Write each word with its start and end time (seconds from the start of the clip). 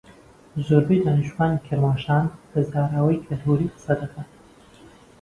زۆربەی 0.67 1.03
دانیشتووانی 1.05 1.63
کرماشان 1.67 2.25
بە 2.51 2.59
زاراوەی 2.71 3.23
کەڵهوڕی 3.25 3.71
قسەدەکەن. 3.75 4.27